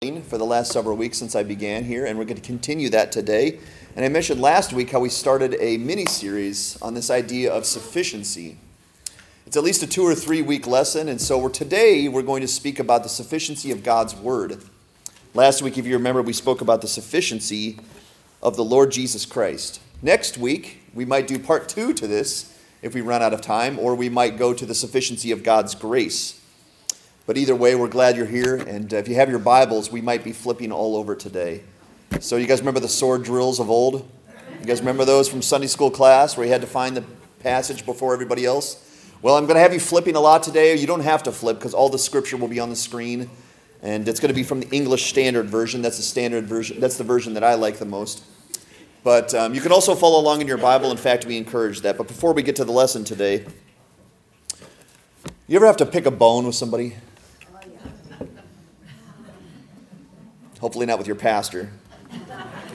[0.00, 3.12] for the last several weeks since I began here, and we're going to continue that
[3.12, 3.58] today.
[3.94, 7.66] And I mentioned last week how we started a mini series on this idea of
[7.66, 8.56] sufficiency.
[9.44, 12.40] It's at least a two or three week lesson, and so we're, today we're going
[12.40, 14.64] to speak about the sufficiency of God's Word.
[15.34, 17.78] Last week, if you remember, we spoke about the sufficiency
[18.42, 19.82] of the Lord Jesus Christ.
[20.00, 23.78] Next week, we might do part two to this if we run out of time,
[23.78, 26.39] or we might go to the sufficiency of God's grace.
[27.30, 28.56] But either way, we're glad you're here.
[28.56, 31.62] And uh, if you have your Bibles, we might be flipping all over today.
[32.18, 34.10] So, you guys remember the sword drills of old?
[34.58, 37.04] You guys remember those from Sunday school class where you had to find the
[37.38, 38.84] passage before everybody else?
[39.22, 40.74] Well, I'm going to have you flipping a lot today.
[40.74, 43.30] You don't have to flip because all the scripture will be on the screen.
[43.80, 45.82] And it's going to be from the English Standard Version.
[45.82, 46.80] That's the standard version.
[46.80, 48.24] That's the version that I like the most.
[49.04, 50.90] But um, you can also follow along in your Bible.
[50.90, 51.96] In fact, we encourage that.
[51.96, 53.46] But before we get to the lesson today,
[55.46, 56.96] you ever have to pick a bone with somebody?
[60.60, 61.70] Hopefully, not with your pastor.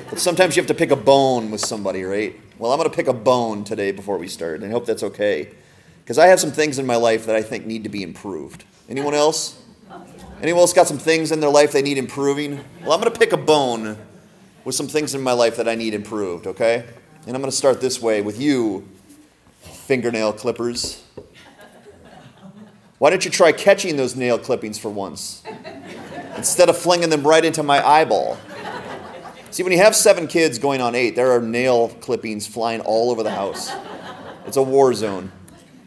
[0.10, 2.40] But sometimes you have to pick a bone with somebody, right?
[2.58, 5.04] Well, I'm going to pick a bone today before we start, and I hope that's
[5.04, 5.50] okay.
[6.04, 8.64] Because I have some things in my life that I think need to be improved.
[8.88, 9.62] Anyone else?
[10.42, 12.64] Anyone else got some things in their life they need improving?
[12.82, 13.98] Well, I'm going to pick a bone
[14.64, 16.86] with some things in my life that I need improved, okay?
[17.26, 18.88] And I'm going to start this way with you,
[19.62, 21.04] fingernail clippers.
[22.98, 25.44] Why don't you try catching those nail clippings for once?
[26.46, 28.38] Instead of flinging them right into my eyeball.
[29.50, 33.10] See, when you have seven kids going on eight, there are nail clippings flying all
[33.10, 33.72] over the house.
[34.46, 35.32] It's a war zone.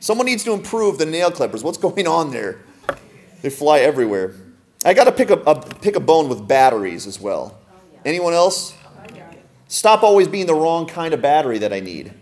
[0.00, 1.62] Someone needs to improve the nail clippers.
[1.62, 2.58] What's going on there?
[3.40, 4.34] They fly everywhere.
[4.84, 7.56] I got to pick a, a, pick a bone with batteries as well.
[8.04, 8.74] Anyone else?
[9.68, 12.12] Stop always being the wrong kind of battery that I need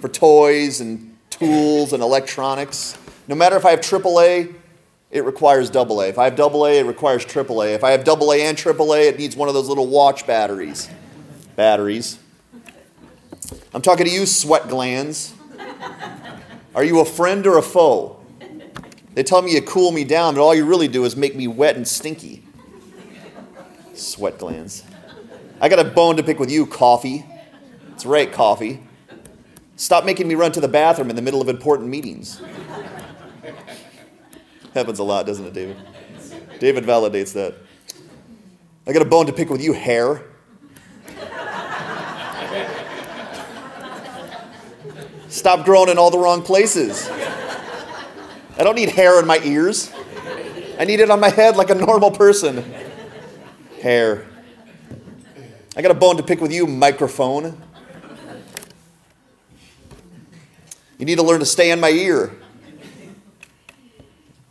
[0.00, 2.96] for toys and tools and electronics.
[3.26, 4.54] No matter if I have AAA
[5.10, 6.08] it requires double A.
[6.08, 7.74] If I have double A, it requires triple A.
[7.74, 10.26] If I have double A and triple A, it needs one of those little watch
[10.26, 10.88] batteries.
[11.56, 12.18] Batteries.
[13.74, 15.34] I'm talking to you, sweat glands.
[16.74, 18.24] Are you a friend or a foe?
[19.14, 21.48] They tell me you cool me down, but all you really do is make me
[21.48, 22.44] wet and stinky.
[23.94, 24.84] Sweat glands.
[25.60, 27.26] I got a bone to pick with you, coffee.
[27.90, 28.80] That's right, coffee.
[29.74, 32.40] Stop making me run to the bathroom in the middle of important meetings.
[34.74, 35.76] Happens a lot, doesn't it, David?
[36.60, 37.54] David validates that.
[38.86, 40.22] I got a bone to pick with you, hair.
[45.28, 47.08] Stop growing in all the wrong places.
[47.08, 49.92] I don't need hair in my ears.
[50.78, 52.64] I need it on my head like a normal person.
[53.82, 54.26] Hair.
[55.76, 57.60] I got a bone to pick with you, microphone.
[60.98, 62.36] You need to learn to stay in my ear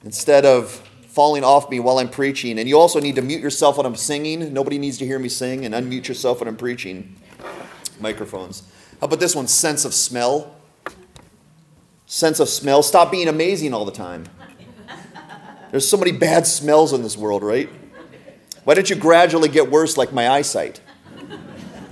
[0.09, 0.72] instead of
[1.06, 2.58] falling off me while I'm preaching.
[2.58, 4.52] And you also need to mute yourself when I'm singing.
[4.52, 7.16] Nobody needs to hear me sing, and unmute yourself when I'm preaching.
[8.00, 8.64] Microphones.
[9.00, 9.48] How about this one?
[9.48, 10.56] Sense of smell.
[12.08, 12.81] Sense of smell.
[12.81, 14.25] Stop being amazing all the time.
[15.69, 17.69] There's so many bad smells in this world, right?
[18.64, 20.81] Why don't you gradually get worse like my eyesight?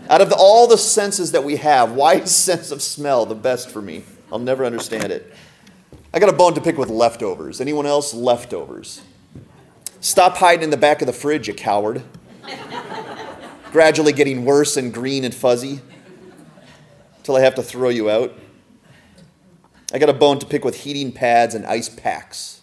[0.09, 3.35] Out of the, all the senses that we have, why is sense of smell the
[3.35, 4.05] best for me?
[4.31, 5.35] I'll never understand it.
[6.13, 7.59] I got a bone to pick with leftovers.
[7.59, 8.13] Anyone else?
[8.13, 9.01] Leftovers.
[9.99, 12.03] Stop hiding in the back of the fridge, you coward.
[13.71, 15.81] Gradually getting worse and green and fuzzy
[17.17, 18.33] until I have to throw you out.
[19.93, 22.61] I got a bone to pick with heating pads and ice packs.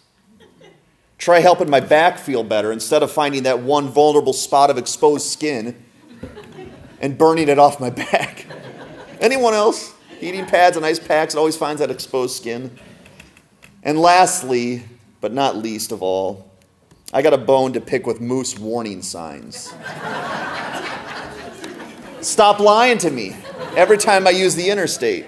[1.17, 5.27] Try helping my back feel better instead of finding that one vulnerable spot of exposed
[5.27, 5.83] skin
[6.99, 8.45] and burning it off my back.
[9.19, 9.93] Anyone else?
[10.19, 12.77] Heating pads and ice packs, it always finds that exposed skin.
[13.85, 14.83] And lastly,
[15.21, 16.51] but not least of all,
[17.13, 19.73] I got a bone to pick with moose warning signs.
[22.19, 23.35] Stop lying to me
[23.77, 25.27] every time I use the interstate.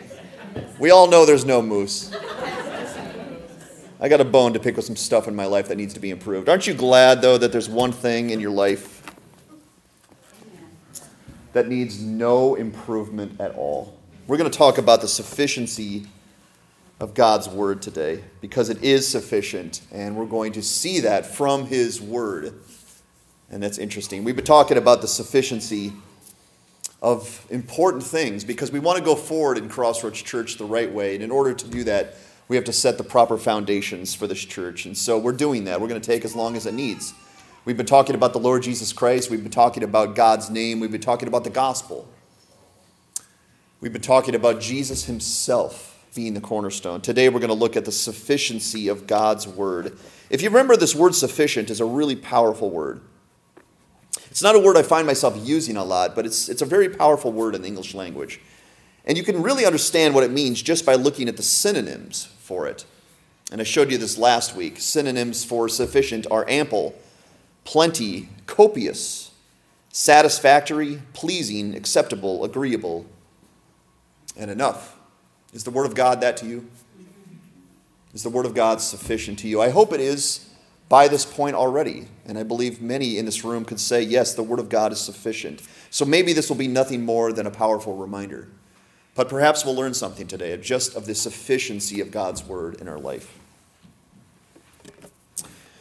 [0.80, 2.12] We all know there's no moose.
[4.00, 6.00] I got a bone to pick with some stuff in my life that needs to
[6.00, 6.50] be improved.
[6.50, 9.04] Aren't you glad, though, that there's one thing in your life
[11.54, 13.98] that needs no improvement at all?
[14.26, 16.08] We're going to talk about the sufficiency
[17.00, 21.68] of God's word today because it is sufficient, and we're going to see that from
[21.68, 22.54] His word.
[23.50, 24.24] And that's interesting.
[24.24, 25.94] We've been talking about the sufficiency
[27.02, 31.14] of important things because we want to go forward in Crossroads Church the right way.
[31.14, 32.16] And in order to do that,
[32.48, 34.86] we have to set the proper foundations for this church.
[34.86, 35.80] And so we're doing that.
[35.80, 37.14] We're going to take as long as it needs.
[37.66, 39.30] We've been talking about the Lord Jesus Christ.
[39.30, 40.80] We've been talking about God's name.
[40.80, 42.08] We've been talking about the gospel.
[43.80, 47.02] We've been talking about Jesus himself being the cornerstone.
[47.02, 49.98] Today we're going to look at the sufficiency of God's word.
[50.30, 53.02] If you remember, this word sufficient is a really powerful word.
[54.30, 56.90] It's not a word I find myself using a lot, but it's, it's a very
[56.90, 58.40] powerful word in the English language.
[59.06, 62.68] And you can really understand what it means just by looking at the synonyms for
[62.68, 62.86] it.
[63.52, 64.80] And I showed you this last week.
[64.80, 66.94] Synonyms for sufficient are ample,
[67.64, 69.32] plenty, copious,
[69.90, 73.06] satisfactory, pleasing, acceptable, agreeable,
[74.36, 74.97] and enough.
[75.58, 76.68] Is the Word of God that to you?
[78.14, 79.60] Is the Word of God sufficient to you?
[79.60, 80.52] I hope it is
[80.88, 82.10] by this point already.
[82.28, 85.02] And I believe many in this room could say, yes, the Word of God is
[85.02, 85.64] sufficient.
[85.90, 88.48] So maybe this will be nothing more than a powerful reminder.
[89.16, 93.00] But perhaps we'll learn something today just of the sufficiency of God's Word in our
[93.00, 93.40] life.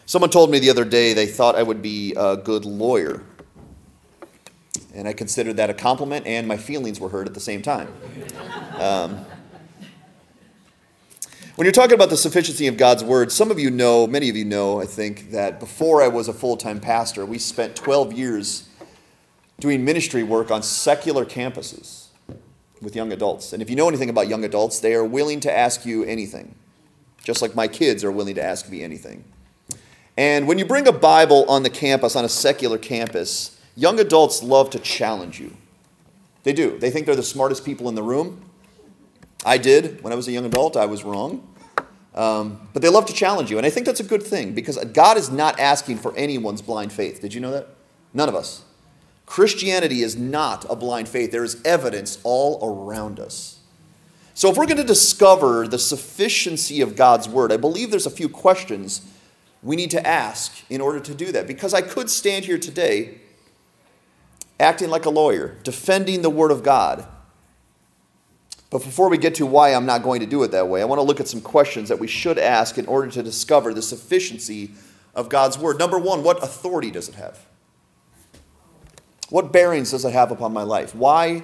[0.06, 3.24] Someone told me the other day they thought I would be a good lawyer.
[4.94, 7.92] And I considered that a compliment, and my feelings were hurt at the same time.
[8.78, 9.26] Um,
[11.56, 14.36] when you're talking about the sufficiency of God's word, some of you know, many of
[14.36, 18.12] you know, I think, that before I was a full time pastor, we spent 12
[18.12, 18.68] years
[19.58, 22.08] doing ministry work on secular campuses
[22.82, 23.54] with young adults.
[23.54, 26.54] And if you know anything about young adults, they are willing to ask you anything,
[27.24, 29.24] just like my kids are willing to ask me anything.
[30.18, 34.42] And when you bring a Bible on the campus, on a secular campus, young adults
[34.42, 35.56] love to challenge you.
[36.42, 36.78] They do.
[36.78, 38.45] They think they're the smartest people in the room.
[39.46, 40.76] I did when I was a young adult.
[40.76, 41.54] I was wrong.
[42.16, 43.58] Um, but they love to challenge you.
[43.58, 46.92] And I think that's a good thing because God is not asking for anyone's blind
[46.92, 47.20] faith.
[47.20, 47.68] Did you know that?
[48.12, 48.64] None of us.
[49.24, 53.60] Christianity is not a blind faith, there is evidence all around us.
[54.34, 58.10] So, if we're going to discover the sufficiency of God's word, I believe there's a
[58.10, 59.00] few questions
[59.62, 61.46] we need to ask in order to do that.
[61.46, 63.20] Because I could stand here today
[64.60, 67.06] acting like a lawyer, defending the word of God
[68.70, 70.84] but before we get to why I'm not going to do it that way, I
[70.84, 73.82] want to look at some questions that we should ask in order to discover the
[73.82, 74.72] sufficiency
[75.14, 75.78] of God's Word.
[75.78, 77.46] Number one, what authority does it have?
[79.30, 80.94] What bearings does it have upon my life?
[80.94, 81.42] Why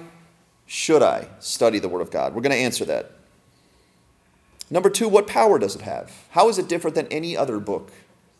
[0.65, 2.33] should I study the Word of God?
[2.33, 3.11] We're going to answer that.
[4.69, 6.11] Number two, what power does it have?
[6.31, 7.91] How is it different than any other book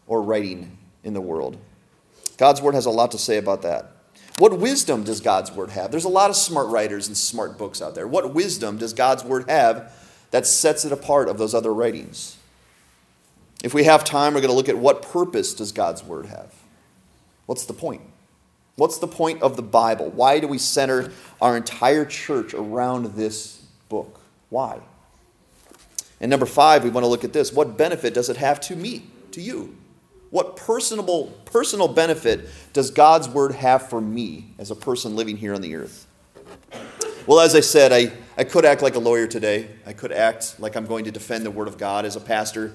[0.08, 1.58] or writing in the world?
[2.38, 3.92] God's Word has a lot to say about that.
[4.38, 5.92] What wisdom does God's word have?
[5.92, 8.08] There's a lot of smart writers and smart books out there.
[8.08, 9.94] What wisdom does God's word have
[10.32, 12.38] that sets it apart of those other writings?
[13.64, 16.54] If we have time, we're going to look at what purpose does God's word have?
[17.46, 18.02] What's the point?
[18.76, 20.10] What's the point of the Bible?
[20.10, 24.20] Why do we center our entire church around this book?
[24.50, 24.80] Why?
[26.20, 27.54] And number five, we want to look at this.
[27.54, 29.78] What benefit does it have to me, to you?
[30.34, 35.54] What personal, personal benefit does God's word have for me as a person living here
[35.54, 36.08] on the earth?
[37.28, 39.70] Well, as I said, I, I could act like a lawyer today.
[39.86, 42.74] I could act like I'm going to defend the word of God as a pastor.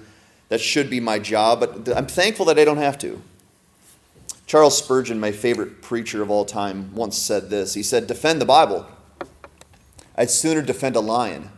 [0.51, 3.21] That should be my job, but I'm thankful that I don't have to.
[4.47, 7.75] Charles Spurgeon, my favorite preacher of all time, once said this.
[7.75, 8.87] He said, Defend the Bible.
[10.15, 11.51] I'd sooner defend a lion.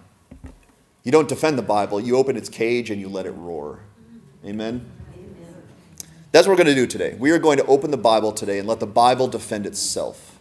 [1.02, 3.80] You don't defend the Bible, you open its cage and you let it roar.
[4.46, 4.90] Amen?
[6.32, 7.16] That's what we're going to do today.
[7.18, 10.38] We are going to open the Bible today and let the Bible defend itself.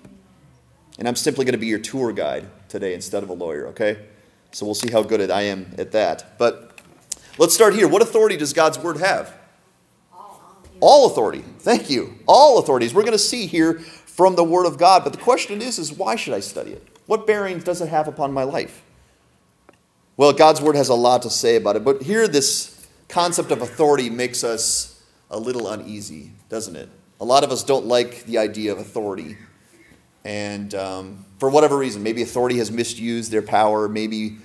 [1.00, 4.06] And I'm simply going to be your tour guide today instead of a lawyer, okay?
[4.52, 6.38] So we'll see how good I am at that.
[6.38, 6.80] But
[7.40, 7.88] let's start here.
[7.88, 9.34] What authority does God's word have?
[10.80, 11.44] All authority.
[11.60, 12.20] Thank you.
[12.28, 12.94] All authorities.
[12.94, 15.04] We're going to see here from the word of God.
[15.04, 16.88] But the question is, is why should I study it?
[17.08, 18.84] What bearing does it have upon my life?
[20.18, 21.84] Well, God's word has a lot to say about it.
[21.84, 24.99] But here, this concept of authority makes us
[25.30, 26.90] a little uneasy, doesn't it?
[27.22, 29.38] A lot of us don't like the idea of authority.
[30.24, 34.38] And um, for whatever reason, maybe authority has misused their power, maybe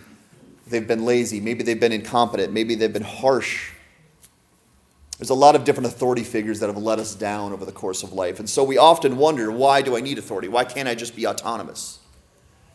[0.66, 3.72] they've been lazy, maybe they've been incompetent, maybe they've been harsh.
[5.18, 8.02] There's a lot of different authority figures that have let us down over the course
[8.02, 8.40] of life.
[8.40, 10.48] And so we often wonder why do I need authority?
[10.48, 12.00] Why can't I just be autonomous?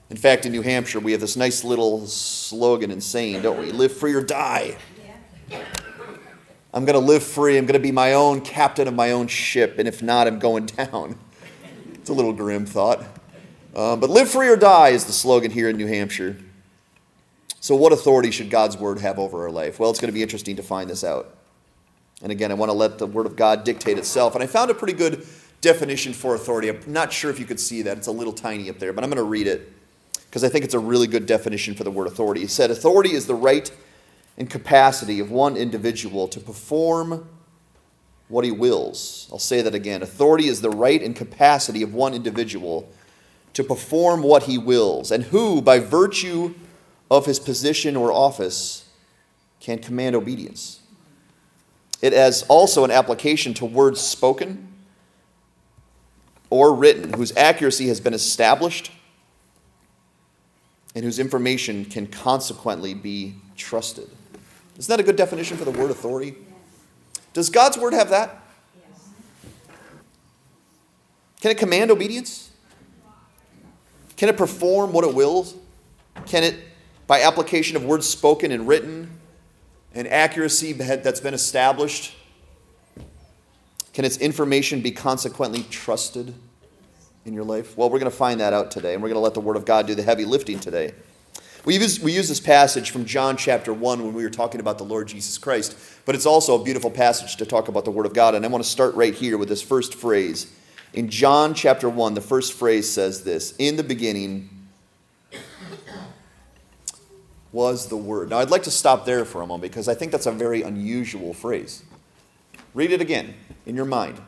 [0.10, 3.72] In fact, in New Hampshire, we have this nice little slogan and saying, don't we?
[3.72, 4.78] Live free or die.
[5.50, 5.66] Yeah.
[6.74, 7.58] I'm going to live free.
[7.58, 9.80] I'm going to be my own captain of my own ship.
[9.80, 11.18] And if not, I'm going down.
[11.94, 13.02] It's a little grim thought.
[13.76, 16.38] Um, but live free or die is the slogan here in New Hampshire.
[17.60, 19.80] So, what authority should God's word have over our life?
[19.80, 21.36] Well, it's going to be interesting to find this out.
[22.22, 24.34] And again, I want to let the word of God dictate itself.
[24.34, 25.26] And I found a pretty good
[25.62, 26.70] definition for authority.
[26.70, 27.98] I'm not sure if you could see that.
[27.98, 29.72] It's a little tiny up there, but I'm going to read it
[30.26, 32.42] because I think it's a really good definition for the word authority.
[32.42, 33.70] He said, Authority is the right
[34.40, 37.28] and capacity of one individual to perform
[38.30, 39.28] what he wills.
[39.32, 40.02] I'll say that again.
[40.02, 42.90] Authority is the right and capacity of one individual
[43.54, 46.54] to perform what he wills, and who, by virtue
[47.12, 48.86] of his position or office,
[49.60, 50.80] can command obedience.
[52.02, 54.68] It has also an application to words spoken
[56.50, 58.92] or written, whose accuracy has been established
[60.96, 64.10] and whose information can consequently be trusted.
[64.80, 66.36] Isn't that a good definition for the word authority?
[67.34, 68.42] Does God's word have that?
[71.42, 72.50] Can it command obedience?
[74.16, 75.56] Can it perform what it wills?
[76.26, 76.56] Can it,
[77.08, 79.12] by application of words spoken and written,
[79.94, 82.16] and accuracy that's been established,
[83.94, 86.34] can its information be consequently trusted
[87.26, 87.78] in your life?
[87.78, 89.58] Well, we're going to find that out today, and we're going to let the Word
[89.58, 90.94] of God do the heavy lifting today.
[91.70, 94.80] We use, we use this passage from John chapter 1 when we were talking about
[94.80, 98.08] the Lord Jesus Christ, but it's also a beautiful passage to talk about the Word
[98.08, 98.34] of God.
[98.34, 100.52] And I want to start right here with this first phrase.
[100.94, 104.50] In John chapter 1, the first phrase says this In the beginning
[107.52, 108.32] was the Word.
[108.32, 110.64] Now, I'd like to stop there for a moment because I think that's a very
[110.64, 111.84] unusual phrase.
[112.74, 113.36] Read it again
[113.68, 114.20] in your mind.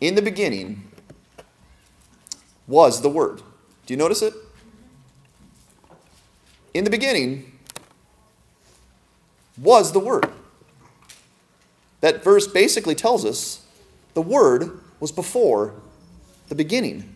[0.00, 0.90] In the beginning
[2.66, 3.42] was the Word.
[3.84, 4.32] Do you notice it?
[6.74, 7.52] In the beginning
[9.58, 10.30] was the Word.
[12.00, 13.64] That verse basically tells us
[14.14, 15.74] the Word was before
[16.48, 17.14] the beginning.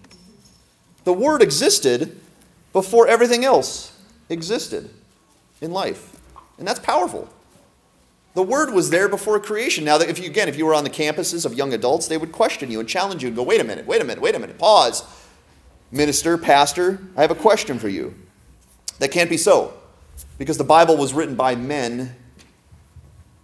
[1.05, 2.21] The Word existed
[2.73, 3.99] before everything else
[4.29, 4.91] existed
[5.61, 6.17] in life.
[6.59, 7.29] And that's powerful.
[8.35, 9.85] The Word was there before creation.
[9.85, 12.33] Now, if you, again, if you were on the campuses of young adults, they would
[12.33, 14.39] question you and challenge you and go, wait a minute, wait a minute, wait a
[14.39, 15.05] minute, pause.
[15.91, 18.15] Minister, pastor, I have a question for you.
[18.99, 19.75] That can't be so.
[20.39, 22.15] Because the Bible was written by men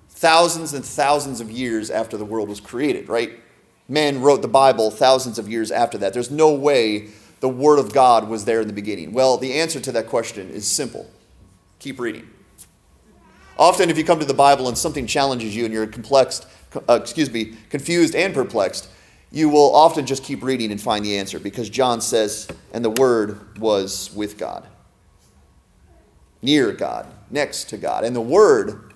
[0.09, 3.33] thousands and thousands of years after the world was created, right?
[3.89, 6.13] Men wrote the Bible thousands of years after that.
[6.13, 7.09] There's no way
[7.41, 9.13] the Word of God was there in the beginning.
[9.13, 11.11] Well, the answer to that question is simple
[11.81, 12.31] keep reading.
[13.59, 16.47] Often, if you come to the Bible and something challenges you and you're complexed,
[16.89, 18.89] uh, excuse me, confused and perplexed,
[19.33, 22.91] you will often just keep reading and find the answer because John says, and the
[22.91, 24.67] Word was with God
[26.43, 28.05] near God, next to God.
[28.05, 28.93] And the Word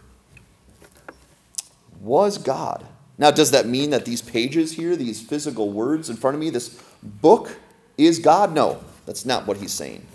[2.00, 2.85] was God.
[3.19, 6.50] Now, does that mean that these pages here, these physical words in front of me,
[6.50, 6.69] this
[7.03, 7.57] book
[7.97, 8.53] is God?
[8.53, 10.07] No, that's not what he's saying.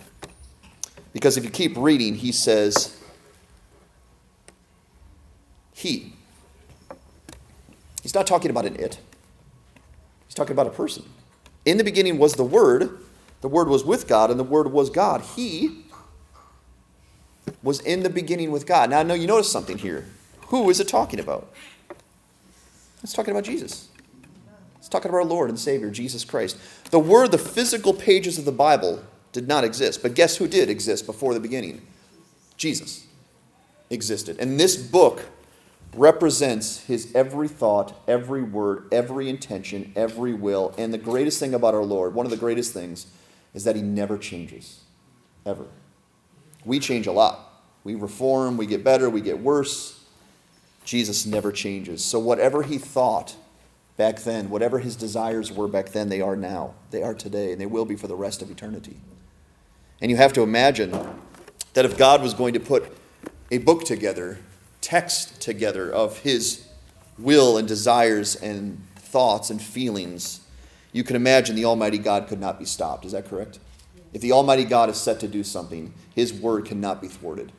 [1.13, 2.97] Because if you keep reading, he says,
[5.73, 6.13] He.
[8.03, 8.99] He's not talking about an it,
[10.27, 11.03] he's talking about a person.
[11.65, 12.99] In the beginning was the Word,
[13.41, 15.21] the Word was with God, and the Word was God.
[15.21, 15.85] He
[17.63, 18.89] was in the beginning with God.
[18.89, 20.05] Now, I know you notice something here.
[20.47, 21.51] Who is it talking about?
[23.03, 23.89] It's talking about Jesus.
[24.77, 26.57] It's talking about our Lord and Savior, Jesus Christ.
[26.91, 30.01] The word, the physical pages of the Bible did not exist.
[30.01, 31.81] But guess who did exist before the beginning?
[32.57, 33.05] Jesus
[33.89, 34.37] existed.
[34.39, 35.25] And this book
[35.95, 40.73] represents his every thought, every word, every intention, every will.
[40.77, 43.07] And the greatest thing about our Lord, one of the greatest things,
[43.53, 44.81] is that he never changes.
[45.45, 45.65] Ever.
[46.63, 47.50] We change a lot.
[47.83, 50.03] We reform, we get better, we get worse.
[50.85, 52.03] Jesus never changes.
[52.03, 53.35] So, whatever he thought
[53.97, 56.73] back then, whatever his desires were back then, they are now.
[56.91, 58.97] They are today, and they will be for the rest of eternity.
[60.01, 60.91] And you have to imagine
[61.73, 62.97] that if God was going to put
[63.51, 64.39] a book together,
[64.81, 66.67] text together of his
[67.17, 70.41] will and desires and thoughts and feelings,
[70.91, 73.05] you can imagine the Almighty God could not be stopped.
[73.05, 73.59] Is that correct?
[74.13, 77.51] If the Almighty God is set to do something, his word cannot be thwarted.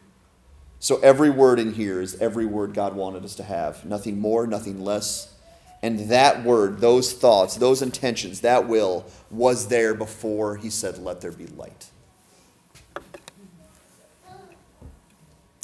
[0.82, 3.84] So every word in here is every word God wanted us to have.
[3.84, 5.32] Nothing more, nothing less.
[5.80, 11.20] And that word, those thoughts, those intentions, that will was there before he said, Let
[11.20, 11.86] there be light.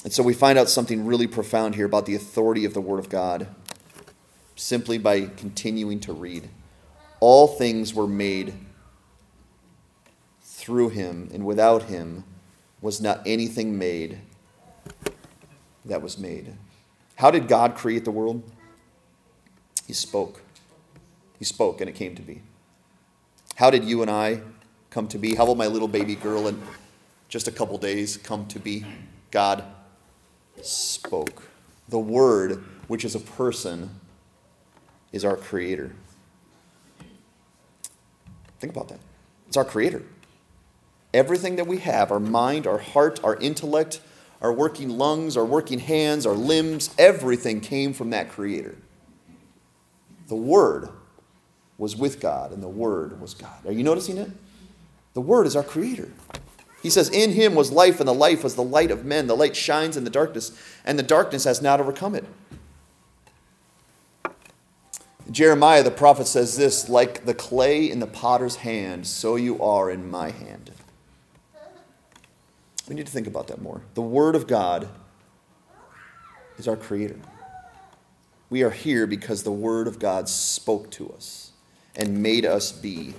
[0.04, 3.00] And so we find out something really profound here about the authority of the Word
[3.00, 3.48] of God
[4.54, 6.48] simply by continuing to read.
[7.18, 8.54] All things were made
[10.42, 12.22] through him, and without him
[12.80, 14.20] was not anything made
[15.88, 16.54] that was made.
[17.16, 18.42] How did God create the world?
[19.86, 20.42] He spoke.
[21.38, 22.42] He spoke, and it came to be.
[23.56, 24.42] How did you and I
[24.90, 25.34] come to be?
[25.34, 26.62] How will my little baby girl in
[27.28, 28.84] just a couple days come to be?
[29.30, 29.64] God
[30.62, 31.42] spoke.
[31.88, 33.90] The Word, which is a person,
[35.12, 35.92] is our Creator.
[38.60, 39.00] Think about that.
[39.46, 40.02] It's our Creator.
[41.14, 44.00] Everything that we have our mind, our heart, our intellect,
[44.40, 48.76] our working lungs, our working hands, our limbs everything came from that Creator.
[50.28, 50.90] The Word
[51.76, 53.66] was with God, and the Word was God.
[53.66, 54.30] Are you noticing it?
[55.14, 56.10] The Word is our Creator.
[56.82, 59.26] He says, In him was life, and the life was the light of men.
[59.26, 60.52] The light shines in the darkness,
[60.84, 62.24] and the darkness has not overcome it.
[65.30, 69.90] Jeremiah, the prophet, says this like the clay in the potter's hand, so you are
[69.90, 70.70] in my hand.
[72.88, 73.82] We need to think about that more.
[73.94, 74.88] The Word of God
[76.58, 77.20] is our Creator.
[78.50, 81.52] We are here because the Word of God spoke to us
[81.94, 83.14] and made us be.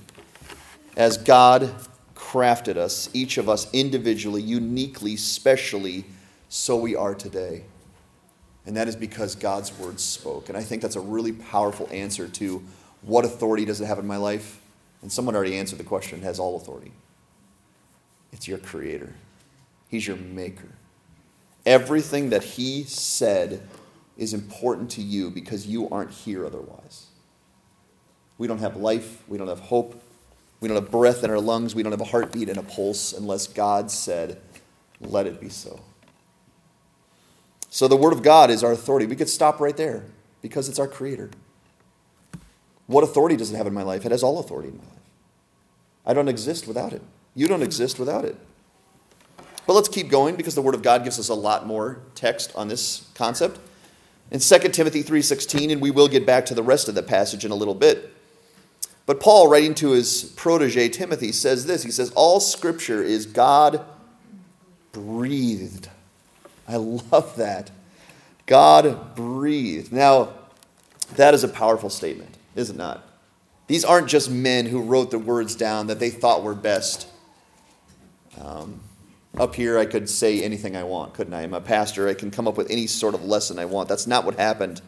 [0.97, 1.73] As God
[2.15, 6.05] crafted us, each of us individually, uniquely, specially,
[6.49, 7.63] so we are today.
[8.65, 10.49] And that is because God's Word spoke.
[10.49, 12.63] And I think that's a really powerful answer to
[13.01, 14.59] what authority does it have in my life?
[15.01, 16.91] And someone already answered the question it has all authority.
[18.31, 19.13] It's your Creator,
[19.89, 20.69] He's your Maker.
[21.65, 23.67] Everything that He said
[24.17, 27.07] is important to you because you aren't here otherwise.
[28.37, 30.01] We don't have life, we don't have hope,
[30.61, 33.11] we don't have breath in our lungs, we don't have a heartbeat and a pulse
[33.11, 34.39] unless God said,
[35.01, 35.81] Let it be so.
[37.69, 39.05] So the Word of God is our authority.
[39.05, 40.05] We could stop right there
[40.41, 41.31] because it's our Creator.
[42.87, 44.05] What authority does it have in my life?
[44.05, 44.93] It has all authority in my life.
[46.05, 47.03] I don't exist without it.
[47.35, 48.35] You don't exist without it.
[49.69, 52.51] But let's keep going because the Word of God gives us a lot more text
[52.55, 53.59] on this concept.
[54.31, 57.45] In 2 Timothy 3:16, and we will get back to the rest of the passage
[57.45, 58.11] in a little bit.
[59.05, 61.83] But Paul, writing to his protege Timothy, says this.
[61.83, 63.85] He says, All scripture is God
[64.91, 65.87] breathed.
[66.67, 67.69] I love that.
[68.47, 69.93] God breathed.
[69.93, 70.29] Now,
[71.15, 73.07] that is a powerful statement, is it not?
[73.67, 77.05] These aren't just men who wrote the words down that they thought were best.
[78.41, 78.79] Um,
[79.37, 81.43] up here, I could say anything I want, couldn't I?
[81.43, 82.07] I'm a pastor.
[82.07, 83.87] I can come up with any sort of lesson I want.
[83.87, 84.81] That's not what happened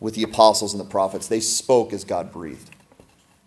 [0.00, 1.26] with the apostles and the prophets.
[1.26, 2.70] They spoke as God breathed.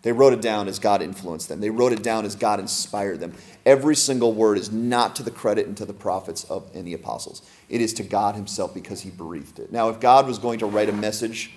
[0.02, 1.60] They wrote it down as God influenced them.
[1.60, 3.34] They wrote it down as God inspired them.
[3.66, 6.94] Every single word is not to the credit and to the prophets of, and the
[6.94, 7.42] apostles.
[7.68, 9.70] It is to God Himself because He breathed it.
[9.70, 11.52] Now, if God was going to write a message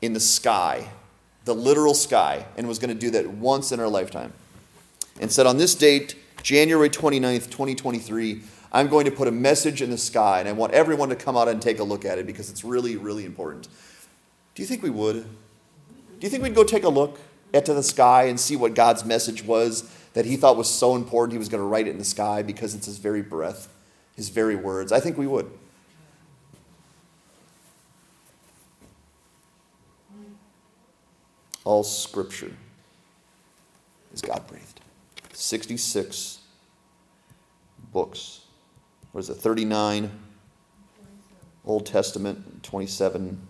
[0.00, 0.88] in the sky,
[1.44, 4.32] the literal sky, and was going to do that once in our lifetime,
[5.20, 8.42] and said, On this date, January 29th, 2023,
[8.72, 11.36] I'm going to put a message in the sky, and I want everyone to come
[11.36, 13.68] out and take a look at it because it's really, really important.
[14.54, 15.22] Do you think we would?
[15.22, 17.18] Do you think we'd go take a look
[17.54, 20.96] at to the sky and see what God's message was that he thought was so
[20.96, 23.68] important he was going to write it in the sky because it's his very breath,
[24.16, 24.90] his very words?
[24.90, 25.50] I think we would.
[31.64, 32.52] All scripture
[34.12, 34.71] is God breathed.
[35.32, 36.40] 66
[37.92, 38.40] books.
[39.12, 39.34] What is it?
[39.34, 40.10] 39
[41.64, 43.40] Old Testament, 27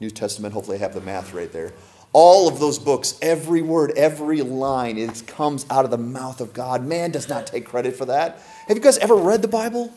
[0.00, 0.54] New Testament.
[0.54, 1.72] Hopefully, I have the math right there.
[2.12, 6.52] All of those books, every word, every line, it comes out of the mouth of
[6.52, 6.84] God.
[6.84, 8.40] Man does not take credit for that.
[8.66, 9.94] Have you guys ever read the Bible?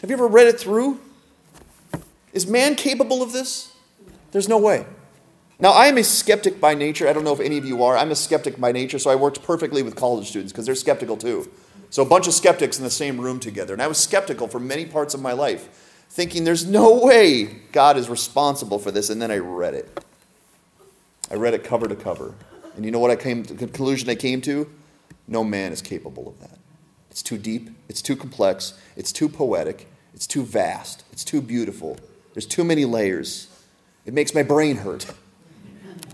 [0.00, 0.98] Have you ever read it through?
[2.32, 3.72] Is man capable of this?
[4.32, 4.84] There's no way.
[5.60, 7.08] Now, I am a skeptic by nature.
[7.08, 7.96] I don't know if any of you are.
[7.96, 11.16] I'm a skeptic by nature, so I worked perfectly with college students because they're skeptical
[11.16, 11.48] too.
[11.90, 13.72] So, a bunch of skeptics in the same room together.
[13.72, 17.96] And I was skeptical for many parts of my life, thinking there's no way God
[17.96, 19.10] is responsible for this.
[19.10, 20.04] And then I read it.
[21.30, 22.34] I read it cover to cover.
[22.76, 24.68] And you know what I came the conclusion I came to?
[25.28, 26.58] No man is capable of that.
[27.10, 31.96] It's too deep, it's too complex, it's too poetic, it's too vast, it's too beautiful.
[32.32, 33.46] There's too many layers.
[34.04, 35.06] It makes my brain hurt.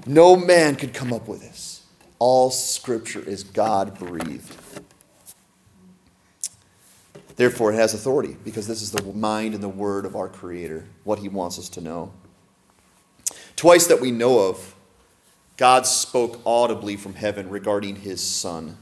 [0.06, 1.84] No man could come up with this.
[2.18, 4.56] All scripture is God breathed.
[7.36, 10.84] Therefore, it has authority because this is the mind and the word of our Creator,
[11.04, 12.12] what He wants us to know.
[13.56, 14.74] Twice that we know of,
[15.56, 18.76] God spoke audibly from heaven regarding His Son,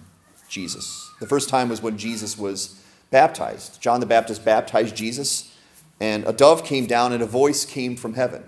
[0.48, 1.10] Jesus.
[1.20, 3.80] The first time was when Jesus was baptized.
[3.80, 5.54] John the Baptist baptized Jesus,
[6.00, 8.42] and a dove came down and a voice came from heaven.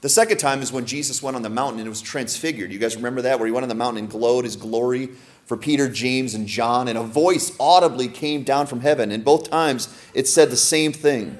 [0.00, 2.72] The second time is when Jesus went on the mountain and it was transfigured.
[2.72, 3.38] You guys remember that?
[3.38, 5.10] Where he went on the mountain and glowed his glory
[5.44, 9.10] for Peter, James, and John, and a voice audibly came down from heaven.
[9.10, 11.38] And both times it said the same thing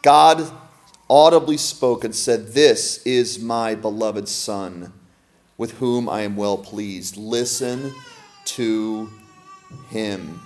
[0.00, 0.50] God
[1.10, 4.92] audibly spoke and said, This is my beloved Son,
[5.58, 7.16] with whom I am well pleased.
[7.16, 7.92] Listen
[8.46, 9.10] to
[9.88, 10.40] him.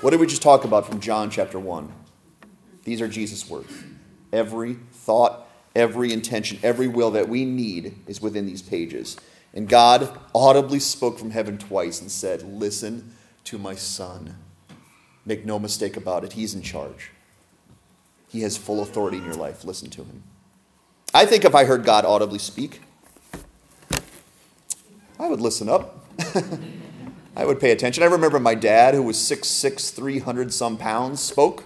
[0.00, 1.92] What did we just talk about from John chapter 1?
[2.84, 3.72] These are Jesus' words.
[4.32, 9.16] Every thought, every intention, every will that we need is within these pages.
[9.52, 14.36] And God audibly spoke from heaven twice and said, Listen to my son.
[15.26, 17.10] Make no mistake about it, he's in charge.
[18.28, 19.64] He has full authority in your life.
[19.64, 20.22] Listen to him.
[21.12, 22.80] I think if I heard God audibly speak,
[25.18, 26.06] I would listen up.
[27.36, 28.02] I would pay attention.
[28.04, 31.64] I remember my dad, who was 6'6, 300 some pounds, spoke.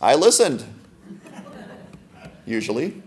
[0.00, 0.64] I listened
[2.48, 3.02] usually.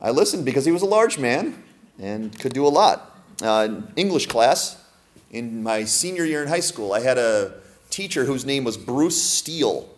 [0.00, 1.62] I listened because he was a large man
[1.98, 3.18] and could do a lot.
[3.42, 4.82] Uh, English class,
[5.30, 7.54] in my senior year in high school, I had a
[7.90, 9.88] teacher whose name was Bruce Steele.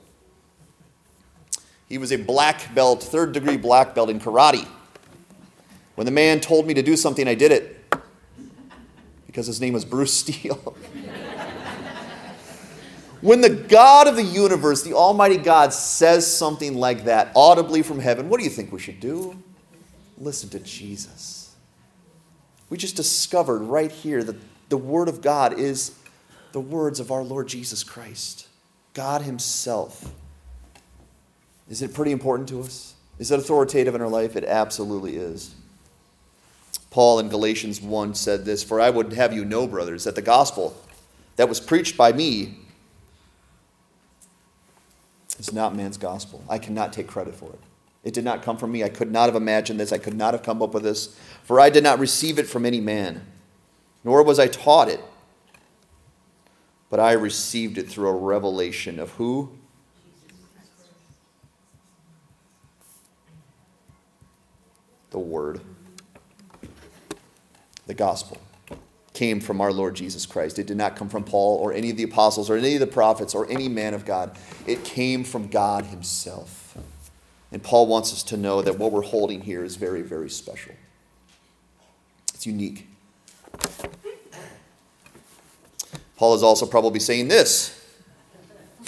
[1.89, 4.67] He was a black belt, third degree black belt in karate.
[5.95, 7.79] When the man told me to do something, I did it
[9.27, 10.77] because his name was Bruce Steele.
[13.23, 18.01] when the God of the universe, the Almighty God, says something like that audibly from
[18.01, 19.41] heaven, what do you think we should do?
[20.19, 21.55] Listen to Jesus.
[22.69, 24.37] We just discovered right here that
[24.69, 25.97] the Word of God is
[26.51, 28.49] the words of our Lord Jesus Christ,
[28.93, 30.13] God Himself.
[31.71, 32.95] Is it pretty important to us?
[33.19, 34.35] Is it authoritative in our life?
[34.35, 35.55] It absolutely is.
[36.91, 40.23] Paul in Galatians 1 said this For I would have you know, brothers, that the
[40.23, 40.77] gospel
[41.37, 42.59] that was preached by me
[45.43, 46.45] is not man's gospel.
[46.49, 47.59] I cannot take credit for it.
[48.05, 48.85] It did not come from me.
[48.85, 49.93] I could not have imagined this.
[49.93, 51.17] I could not have come up with this.
[51.43, 53.27] For I did not receive it from any man,
[54.05, 55.01] nor was I taught it.
[56.91, 59.51] But I received it through a revelation of who?
[65.11, 65.61] The Word.
[67.87, 68.39] The gospel
[69.23, 70.59] came from our Lord Jesus Christ.
[70.59, 72.89] It did not come from Paul or any of the apostles or any of the
[72.89, 74.37] prophets or any man of God.
[74.67, 76.77] It came from God Himself.
[77.53, 80.75] And Paul wants us to know that what we're holding here is very, very special.
[82.35, 82.89] It's unique.
[86.17, 87.81] Paul is also probably saying this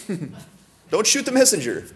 [0.91, 1.87] Don't shoot the messenger.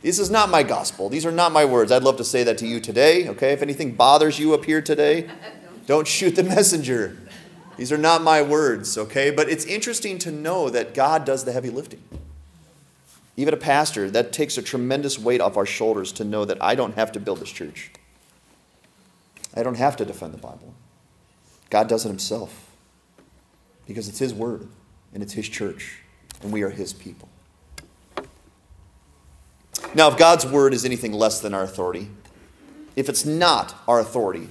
[0.00, 1.08] This is not my gospel.
[1.08, 1.90] These are not my words.
[1.90, 3.52] I'd love to say that to you today, okay?
[3.52, 5.28] If anything bothers you up here today,
[5.86, 7.18] don't shoot the messenger.
[7.80, 9.30] These are not my words, okay?
[9.30, 12.02] But it's interesting to know that God does the heavy lifting.
[13.38, 16.74] Even a pastor, that takes a tremendous weight off our shoulders to know that I
[16.74, 17.90] don't have to build this church.
[19.56, 20.74] I don't have to defend the Bible.
[21.70, 22.70] God does it himself
[23.86, 24.68] because it's his word
[25.14, 26.00] and it's his church
[26.42, 27.30] and we are his people.
[29.94, 32.10] Now, if God's word is anything less than our authority,
[32.94, 34.50] if it's not our authority,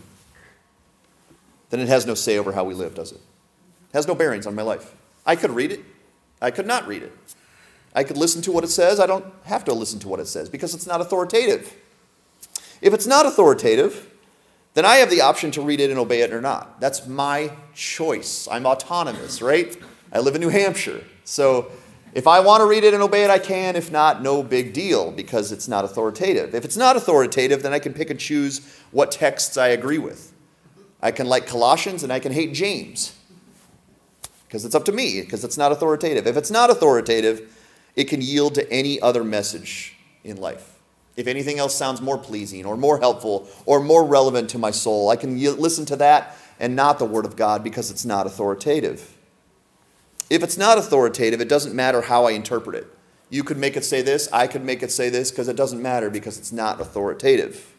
[1.69, 3.17] then it has no say over how we live, does it?
[3.19, 4.95] It has no bearings on my life.
[5.25, 5.81] I could read it,
[6.41, 7.13] I could not read it.
[7.93, 10.27] I could listen to what it says, I don't have to listen to what it
[10.27, 11.75] says because it's not authoritative.
[12.81, 14.09] If it's not authoritative,
[14.73, 16.79] then I have the option to read it and obey it or not.
[16.79, 18.47] That's my choice.
[18.49, 19.75] I'm autonomous, right?
[20.13, 21.03] I live in New Hampshire.
[21.23, 21.71] So
[22.13, 23.75] if I want to read it and obey it, I can.
[23.75, 26.55] If not, no big deal because it's not authoritative.
[26.55, 30.31] If it's not authoritative, then I can pick and choose what texts I agree with.
[31.01, 33.15] I can like Colossians and I can hate James
[34.47, 36.27] because it's up to me because it's not authoritative.
[36.27, 37.55] If it's not authoritative,
[37.95, 40.75] it can yield to any other message in life.
[41.15, 45.09] If anything else sounds more pleasing or more helpful or more relevant to my soul,
[45.09, 49.17] I can listen to that and not the Word of God because it's not authoritative.
[50.29, 52.87] If it's not authoritative, it doesn't matter how I interpret it.
[53.29, 55.81] You could make it say this, I could make it say this, because it doesn't
[55.81, 57.75] matter because it's not authoritative.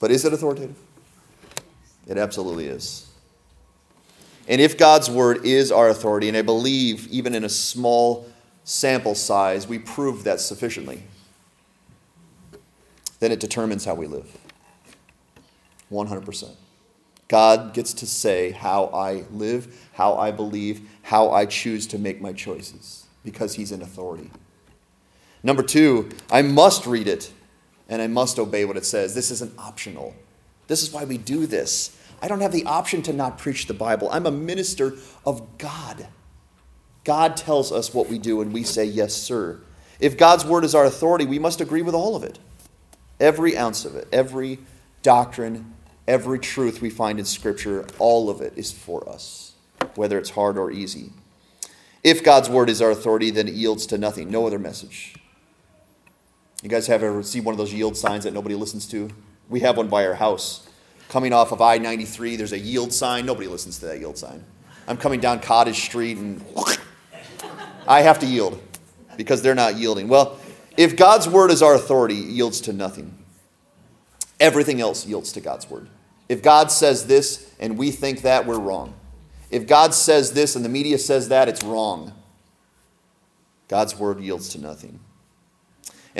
[0.00, 0.76] But is it authoritative?
[2.08, 3.06] It absolutely is.
[4.48, 8.28] And if God's word is our authority, and I believe even in a small
[8.64, 11.04] sample size, we prove that sufficiently,
[13.20, 14.36] then it determines how we live.
[15.92, 16.50] 100%.
[17.28, 22.20] God gets to say how I live, how I believe, how I choose to make
[22.20, 24.30] my choices, because He's in authority.
[25.42, 27.30] Number two, I must read it
[27.90, 29.14] and I must obey what it says.
[29.14, 30.14] This isn't optional.
[30.68, 31.96] This is why we do this.
[32.22, 34.08] I don't have the option to not preach the Bible.
[34.12, 34.94] I'm a minister
[35.26, 36.06] of God.
[37.04, 39.60] God tells us what we do, and we say, Yes, sir.
[39.98, 42.38] If God's word is our authority, we must agree with all of it.
[43.18, 44.58] Every ounce of it, every
[45.02, 45.74] doctrine,
[46.06, 49.54] every truth we find in Scripture, all of it is for us,
[49.96, 51.10] whether it's hard or easy.
[52.04, 55.19] If God's word is our authority, then it yields to nothing, no other message.
[56.62, 59.08] You guys have ever seen one of those yield signs that nobody listens to?
[59.48, 60.68] We have one by our house.
[61.08, 63.24] Coming off of I 93, there's a yield sign.
[63.24, 64.44] Nobody listens to that yield sign.
[64.86, 66.44] I'm coming down Cottage Street and
[67.88, 68.60] I have to yield
[69.16, 70.06] because they're not yielding.
[70.06, 70.38] Well,
[70.76, 73.16] if God's word is our authority, it yields to nothing.
[74.38, 75.88] Everything else yields to God's word.
[76.28, 78.94] If God says this and we think that, we're wrong.
[79.50, 82.12] If God says this and the media says that, it's wrong.
[83.66, 85.00] God's word yields to nothing.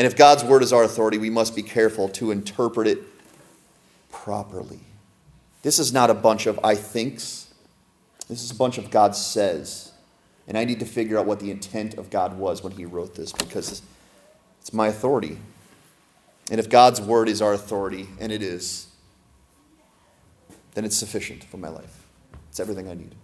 [0.00, 3.02] And if God's word is our authority, we must be careful to interpret it
[4.10, 4.80] properly.
[5.60, 7.52] This is not a bunch of I thinks.
[8.26, 9.92] This is a bunch of God says.
[10.48, 13.14] And I need to figure out what the intent of God was when he wrote
[13.14, 13.82] this because
[14.62, 15.36] it's my authority.
[16.50, 18.86] And if God's word is our authority, and it is,
[20.72, 22.06] then it's sufficient for my life.
[22.48, 23.14] It's everything I need.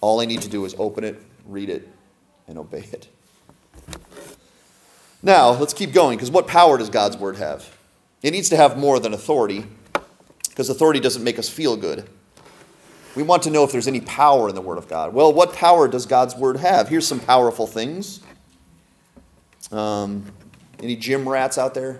[0.00, 1.86] All I need to do is open it, read it,
[2.48, 3.08] and obey it.
[5.26, 7.76] Now, let's keep going, because what power does God's word have?
[8.22, 9.66] It needs to have more than authority,
[10.50, 12.08] because authority doesn't make us feel good.
[13.16, 15.12] We want to know if there's any power in the Word of God.
[15.12, 16.88] Well, what power does God's Word have?
[16.88, 18.20] Here's some powerful things.
[19.72, 20.30] Um,
[20.80, 21.98] any gym rats out there?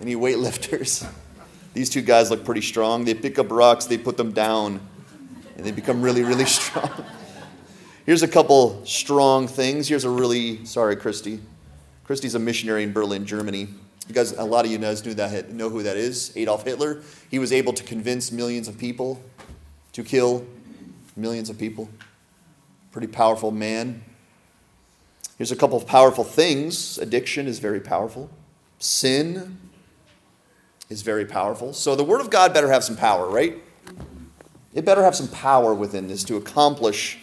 [0.00, 1.06] Any weightlifters?
[1.74, 3.04] These two guys look pretty strong.
[3.04, 4.80] They pick up rocks, they put them down,
[5.58, 6.90] and they become really, really strong.
[8.06, 9.86] Here's a couple strong things.
[9.86, 11.42] Here's a really, sorry, Christy.
[12.06, 13.66] Christy's a missionary in Berlin, Germany.
[14.06, 16.32] You guys, a lot of you guys knew that, know who that is.
[16.36, 17.02] Adolf Hitler.
[17.32, 19.20] He was able to convince millions of people
[19.92, 20.46] to kill
[21.16, 21.90] millions of people.
[22.92, 24.04] Pretty powerful man.
[25.36, 28.30] Here's a couple of powerful things addiction is very powerful,
[28.78, 29.58] sin
[30.88, 31.72] is very powerful.
[31.72, 33.60] So the Word of God better have some power, right?
[34.72, 37.18] It better have some power within this to accomplish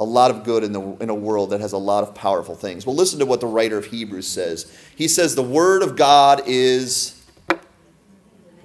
[0.00, 2.54] a lot of good in, the, in a world that has a lot of powerful
[2.54, 2.86] things.
[2.86, 4.74] Well, listen to what the writer of Hebrews says.
[4.96, 7.22] He says, The Word of God is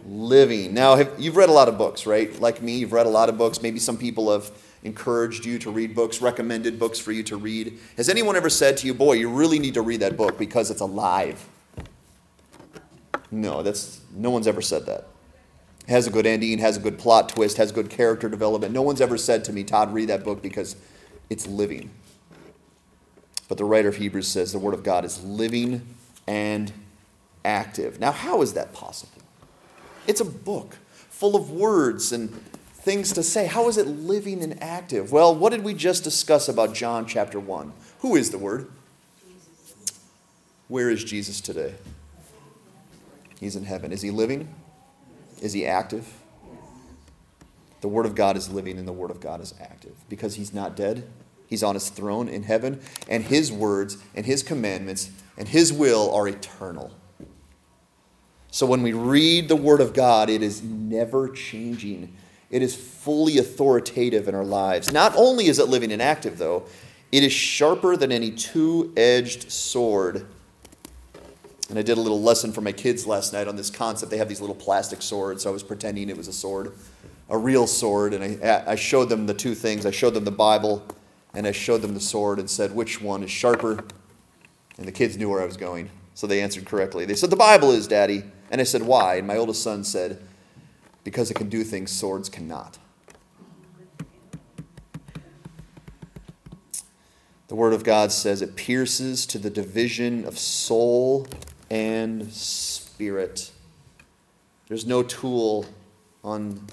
[0.07, 0.73] living.
[0.73, 2.39] Now, have, you've read a lot of books, right?
[2.39, 3.61] Like me, you've read a lot of books.
[3.61, 4.49] Maybe some people have
[4.83, 7.79] encouraged you to read books, recommended books for you to read.
[7.97, 10.71] Has anyone ever said to you, boy, you really need to read that book because
[10.71, 11.45] it's alive?
[13.29, 15.07] No, that's no one's ever said that.
[15.89, 18.73] Has a good ending, has a good plot twist, has good character development.
[18.73, 20.77] No one's ever said to me, Todd, read that book because
[21.29, 21.91] it's living.
[23.47, 25.95] But the writer of Hebrews says the Word of God is living
[26.27, 26.71] and
[27.43, 27.99] active.
[27.99, 29.21] Now, how is that possible?
[30.07, 30.77] It's a book
[31.09, 32.29] full of words and
[32.73, 33.45] things to say.
[33.47, 35.11] How is it living and active?
[35.11, 37.73] Well, what did we just discuss about John chapter 1?
[37.99, 38.69] Who is the Word?
[40.67, 41.75] Where is Jesus today?
[43.39, 43.91] He's in heaven.
[43.91, 44.53] Is he living?
[45.41, 46.07] Is he active?
[47.85, 50.51] The Word of God is living and the Word of God is active because he's
[50.51, 51.07] not dead.
[51.45, 56.11] He's on his throne in heaven, and his words and his commandments and his will
[56.11, 56.89] are eternal.
[58.49, 62.17] So when we read the Word of God, it is never changing.
[62.49, 64.91] It is fully authoritative in our lives.
[64.91, 66.65] Not only is it living and active, though,
[67.11, 70.25] it is sharper than any two edged sword.
[71.69, 74.11] And I did a little lesson for my kids last night on this concept.
[74.11, 76.73] They have these little plastic swords, so I was pretending it was a sword,
[77.29, 78.13] a real sword.
[78.13, 80.85] And I, I showed them the two things I showed them the Bible,
[81.33, 83.83] and I showed them the sword and said, which one is sharper?
[84.77, 87.05] And the kids knew where I was going, so they answered correctly.
[87.05, 88.23] They said, The Bible is, Daddy.
[88.51, 89.15] And I said, Why?
[89.15, 90.21] And my oldest son said,
[91.03, 92.77] Because it can do things swords cannot.
[97.47, 101.27] The Word of God says it pierces to the division of soul
[101.69, 103.51] and spirit.
[104.67, 105.65] There's no tool
[106.23, 106.65] on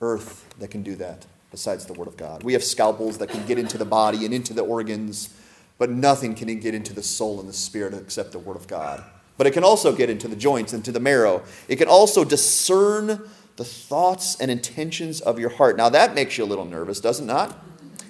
[0.00, 2.42] earth that can do that besides the Word of God.
[2.42, 5.34] We have scalpels that can get into the body and into the organs,
[5.78, 9.02] but nothing can get into the soul and the spirit except the Word of God.
[9.38, 11.42] But it can also get into the joints, and to the marrow.
[11.68, 15.76] It can also discern the thoughts and intentions of your heart.
[15.76, 17.56] Now, that makes you a little nervous, does it not?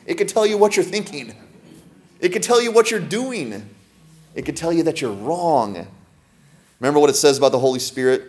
[0.06, 1.34] It can tell you what you're thinking,
[2.20, 3.68] it can tell you what you're doing,
[4.34, 5.86] it can tell you that you're wrong.
[6.80, 8.22] Remember what it says about the Holy Spirit?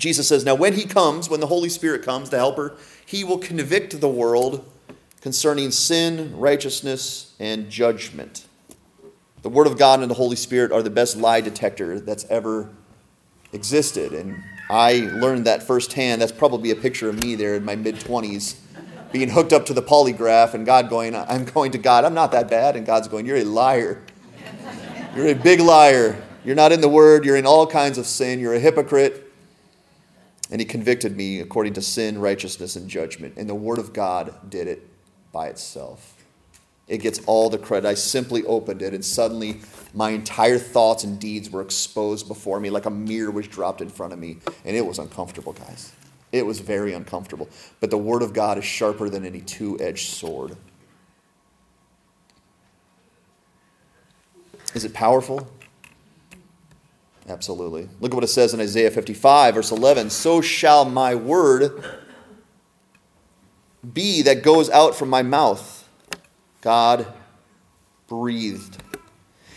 [0.00, 3.38] Jesus says, Now, when He comes, when the Holy Spirit comes, the Helper, He will
[3.38, 4.68] convict the world
[5.20, 8.46] concerning sin, righteousness, and judgment.
[9.42, 12.70] The Word of God and the Holy Spirit are the best lie detector that's ever
[13.52, 14.12] existed.
[14.12, 16.22] And I learned that firsthand.
[16.22, 18.56] That's probably a picture of me there in my mid 20s,
[19.12, 22.32] being hooked up to the polygraph and God going, I'm going to God, I'm not
[22.32, 22.76] that bad.
[22.76, 24.02] And God's going, You're a liar.
[25.14, 26.22] You're a big liar.
[26.44, 27.26] You're not in the Word.
[27.26, 28.40] You're in all kinds of sin.
[28.40, 29.29] You're a hypocrite.
[30.50, 33.34] And He convicted me according to sin, righteousness, and judgment.
[33.36, 34.88] And the Word of God did it
[35.32, 36.16] by itself.
[36.88, 37.86] It gets all the credit.
[37.86, 39.60] I simply opened it, and suddenly
[39.94, 43.88] my entire thoughts and deeds were exposed before me, like a mirror was dropped in
[43.88, 44.38] front of me.
[44.64, 45.92] And it was uncomfortable, guys.
[46.32, 47.48] It was very uncomfortable.
[47.78, 50.56] But the Word of God is sharper than any two edged sword.
[54.74, 55.48] Is it powerful?
[57.30, 57.88] Absolutely.
[58.00, 61.84] Look at what it says in Isaiah 55, verse 11 So shall my word
[63.94, 65.88] be that goes out from my mouth.
[66.60, 67.06] God
[68.08, 68.82] breathed.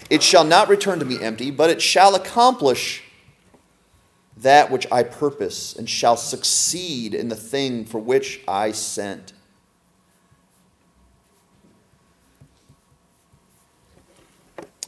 [0.07, 3.03] It shall not return to me empty, but it shall accomplish
[4.37, 9.33] that which I purpose and shall succeed in the thing for which I sent.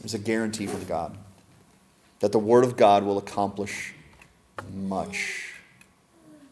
[0.00, 1.18] There's a guarantee from God.
[2.20, 3.94] That the Word of God will accomplish
[4.74, 5.52] much.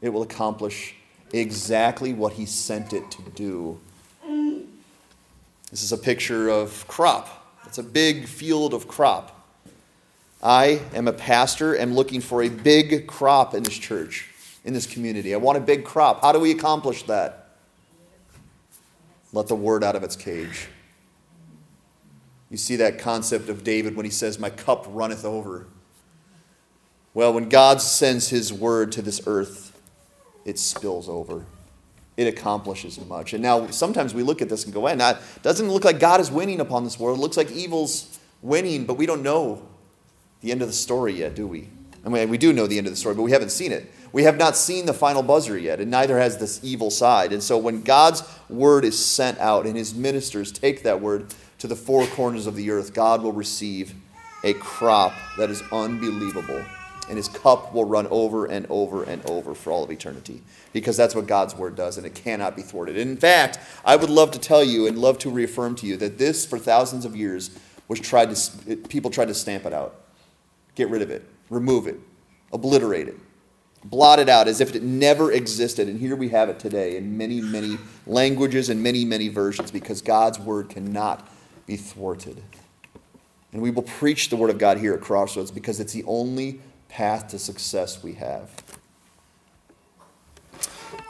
[0.00, 0.94] It will accomplish
[1.32, 3.80] exactly what He sent it to do.
[5.70, 7.44] This is a picture of crop.
[7.66, 9.30] It's a big field of crop.
[10.42, 14.30] I am a pastor, am looking for a big crop in this church,
[14.64, 15.34] in this community.
[15.34, 16.20] I want a big crop.
[16.20, 17.56] How do we accomplish that?
[19.32, 20.68] Let the word out of its cage.
[22.50, 25.66] You see that concept of David when he says, My cup runneth over.
[27.14, 29.80] Well, when God sends his word to this earth,
[30.44, 31.46] it spills over.
[32.16, 33.32] It accomplishes much.
[33.32, 36.20] And now sometimes we look at this and go, well, it doesn't look like God
[36.20, 37.18] is winning upon this world.
[37.18, 39.66] It looks like evil's winning, but we don't know
[40.40, 41.68] the end of the story yet, do we?
[42.04, 43.90] I mean, we do know the end of the story, but we haven't seen it.
[44.14, 47.32] We have not seen the final buzzer yet, and neither has this evil side.
[47.32, 51.66] And so when God's word is sent out and his ministers take that word to
[51.66, 53.92] the four corners of the earth, God will receive
[54.44, 56.64] a crop that is unbelievable.
[57.08, 60.42] And his cup will run over and over and over for all of eternity.
[60.72, 62.96] Because that's what God's word does, and it cannot be thwarted.
[62.96, 66.18] In fact, I would love to tell you and love to reaffirm to you that
[66.18, 67.50] this, for thousands of years,
[67.88, 69.96] was tried to, people tried to stamp it out.
[70.76, 71.98] Get rid of it, remove it,
[72.52, 73.16] obliterate it,
[73.84, 75.88] blot it out as if it never existed.
[75.88, 80.02] And here we have it today in many, many languages and many, many versions because
[80.02, 81.28] God's word cannot
[81.66, 82.42] be thwarted.
[83.52, 86.60] And we will preach the word of God here at Crossroads because it's the only
[86.88, 88.50] path to success we have.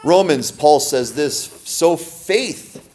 [0.03, 2.91] Romans, Paul says this so faith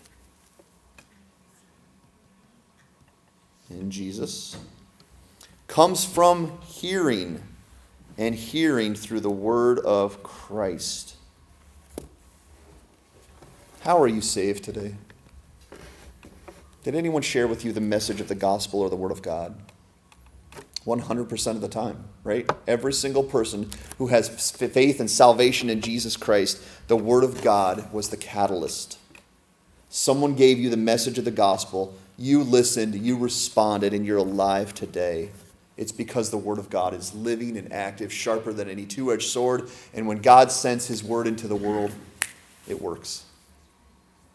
[3.69, 4.57] in Jesus
[5.67, 7.41] comes from hearing,
[8.19, 11.15] and hearing through the word of Christ.
[13.79, 14.95] How are you saved today?
[16.83, 19.55] Did anyone share with you the message of the gospel or the word of God?
[20.85, 22.49] 100% of the time, right?
[22.67, 27.91] Every single person who has faith and salvation in Jesus Christ, the Word of God
[27.93, 28.97] was the catalyst.
[29.89, 34.73] Someone gave you the message of the gospel, you listened, you responded, and you're alive
[34.73, 35.29] today.
[35.79, 39.29] It's because the Word of God is living and active, sharper than any two edged
[39.29, 39.69] sword.
[39.93, 41.93] And when God sends His Word into the world,
[42.67, 43.23] it works.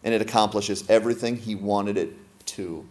[0.03, 2.13] And it accomplishes everything He wanted it
[2.47, 2.87] to.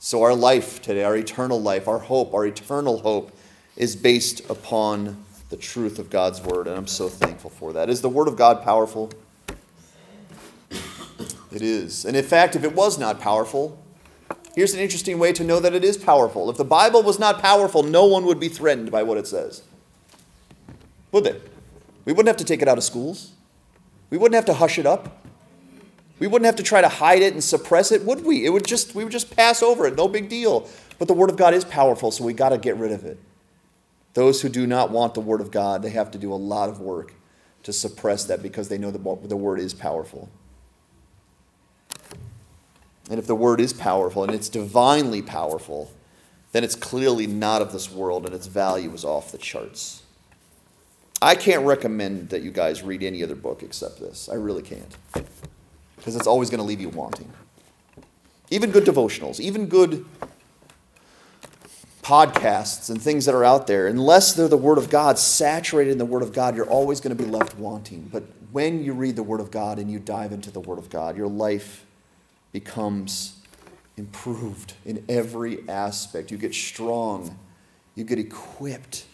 [0.00, 3.30] So, our life today, our eternal life, our hope, our eternal hope,
[3.76, 6.66] is based upon the truth of God's Word.
[6.66, 7.88] And I'm so thankful for that.
[7.88, 9.12] Is the Word of God powerful?
[11.52, 12.04] It is.
[12.04, 13.83] And in fact, if it was not powerful,
[14.54, 16.48] Here's an interesting way to know that it is powerful.
[16.48, 19.62] If the Bible was not powerful, no one would be threatened by what it says.
[21.10, 21.40] Would they?
[22.04, 23.32] We wouldn't have to take it out of schools.
[24.10, 25.24] We wouldn't have to hush it up.
[26.20, 28.46] We wouldn't have to try to hide it and suppress it, would we?
[28.46, 30.68] It would just we would just pass over it, no big deal.
[30.98, 33.18] But the word of God is powerful, so we got to get rid of it.
[34.14, 36.68] Those who do not want the word of God, they have to do a lot
[36.68, 37.14] of work
[37.64, 40.28] to suppress that because they know the, the word is powerful.
[43.10, 45.92] And if the word is powerful and it's divinely powerful,
[46.52, 50.02] then it's clearly not of this world and its value is off the charts.
[51.20, 54.28] I can't recommend that you guys read any other book except this.
[54.28, 54.96] I really can't.
[55.96, 57.30] Because it's always going to leave you wanting.
[58.50, 60.04] Even good devotionals, even good
[62.02, 65.98] podcasts and things that are out there, unless they're the Word of God, saturated in
[65.98, 68.08] the Word of God, you're always going to be left wanting.
[68.12, 70.90] But when you read the Word of God and you dive into the Word of
[70.90, 71.86] God, your life
[72.54, 73.40] becomes
[73.96, 76.30] improved in every aspect.
[76.30, 77.36] You get strong,
[77.96, 79.06] you get equipped,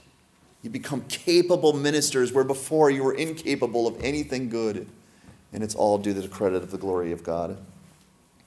[0.62, 4.86] you become capable ministers where before you were incapable of anything good.
[5.54, 7.56] And it's all due to the credit of the glory of God.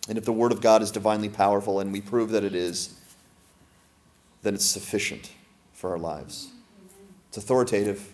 [0.08, 2.94] And if the Word of God is divinely powerful, and we prove that it is,
[4.44, 5.32] then it's sufficient
[5.74, 6.52] for our lives.
[7.30, 8.14] It's authoritative,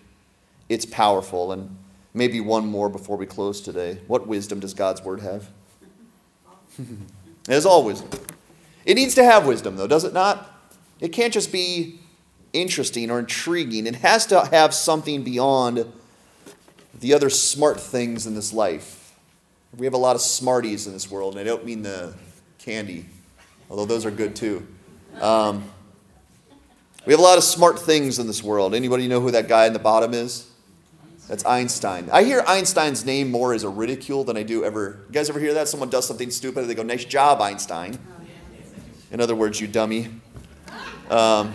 [0.69, 1.77] it's powerful, and
[2.13, 3.99] maybe one more before we close today.
[4.07, 5.49] What wisdom does God's Word have?
[7.47, 8.09] As wisdom.
[8.85, 10.49] It needs to have wisdom, though, does it not?
[10.99, 11.99] It can't just be
[12.53, 13.87] interesting or intriguing.
[13.87, 15.85] It has to have something beyond
[16.99, 19.15] the other smart things in this life.
[19.77, 22.13] We have a lot of smarties in this world, and I don't mean the
[22.57, 23.05] candy,
[23.69, 24.67] although those are good too.
[25.21, 25.63] Um,
[27.05, 28.73] we have a lot of smart things in this world.
[28.75, 30.48] Anybody know who that guy in the bottom is?
[31.29, 32.09] That's Einstein.
[32.11, 35.01] I hear Einstein's name more as a ridicule than I do ever.
[35.07, 35.67] You guys ever hear that?
[35.67, 37.99] Someone does something stupid and they go, nice job, Einstein.
[39.11, 40.09] In other words, you dummy.
[41.07, 41.53] Um,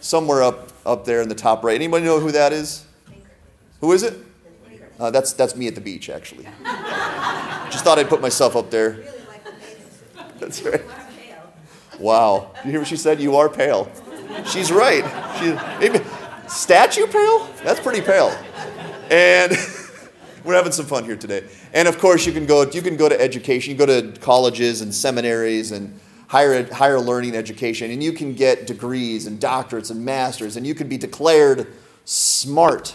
[0.00, 1.76] somewhere up, up there in the top right.
[1.76, 2.84] Anybody know who that is?
[3.80, 4.18] Who is it?
[4.98, 6.48] Uh, that's, that's me at the beach, actually.
[7.70, 9.04] Just thought I'd put myself up there.
[10.40, 10.82] That's right.
[12.00, 12.50] Wow.
[12.64, 13.20] You hear what she said?
[13.20, 13.88] You are pale.
[14.46, 15.04] She's right.
[15.38, 16.04] She, maybe,
[16.48, 17.48] statue pale?
[17.62, 18.36] That's pretty pale.
[19.10, 19.56] And
[20.44, 21.44] we're having some fun here today.
[21.72, 23.72] And of course, you can go, you can go to education.
[23.72, 25.98] You go to colleges and seminaries and
[26.28, 30.74] higher, higher learning education, and you can get degrees and doctorates and masters, and you
[30.74, 31.72] can be declared
[32.04, 32.94] smart.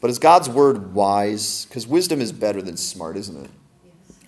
[0.00, 1.66] But is God's word wise?
[1.66, 3.50] Because wisdom is better than smart, isn't it?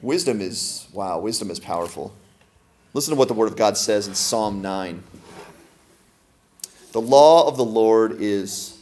[0.00, 2.14] Wisdom is, wow, wisdom is powerful.
[2.94, 5.02] Listen to what the word of God says in Psalm 9.
[6.92, 8.78] The law of the Lord is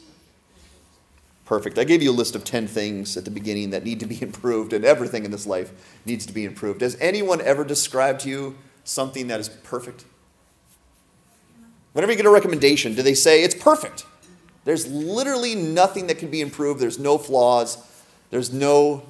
[1.47, 1.79] perfect.
[1.79, 4.21] I gave you a list of 10 things at the beginning that need to be
[4.23, 5.73] improved, and everything in this life
[6.05, 6.83] needs to be improved.
[6.83, 10.05] Has anyone ever described to you something that is perfect?
[11.93, 14.05] Whenever you get a recommendation, do they say it's perfect?
[14.65, 17.79] There's literally nothing that can be improved, there's no flaws,
[18.31, 19.05] there's no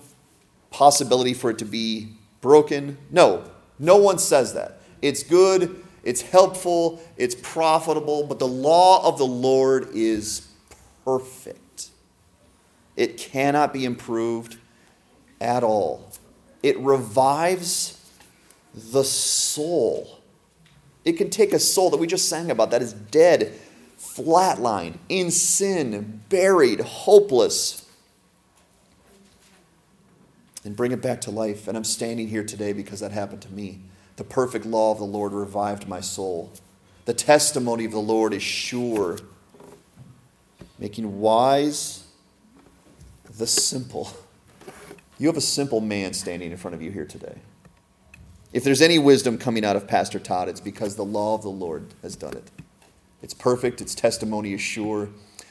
[0.70, 2.12] possibility for it to be
[2.42, 2.98] broken.
[3.10, 4.80] No, no one says that.
[5.02, 10.46] It's good, it's helpful, it's profitable, but the law of the Lord is
[11.04, 11.58] perfect.
[12.96, 14.58] It cannot be improved
[15.40, 16.10] at all.
[16.62, 18.02] It revives
[18.74, 20.20] the soul.
[21.04, 23.52] It can take a soul that we just sang about that is dead,
[23.98, 27.86] flatlined, in sin, buried, hopeless,
[30.64, 31.68] and bring it back to life.
[31.68, 33.80] And I'm standing here today because that happened to me.
[34.16, 36.52] The perfect law of the Lord revived my soul.
[37.04, 39.18] The testimony of the Lord is sure,
[40.78, 42.05] making wise
[43.36, 44.10] the simple.
[45.18, 47.38] You have a simple man standing in front of you here today.
[48.52, 51.50] If there's any wisdom coming out of Pastor Todd, it's because the law of the
[51.50, 52.50] Lord has done it.
[53.22, 55.08] It's perfect, its testimony is sure.